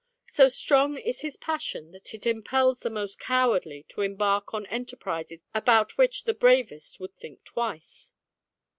[0.25, 5.41] So strong is this passion, that it impels the most cowardly to embark on enterprises
[5.53, 8.11] about which the bravest would think twice."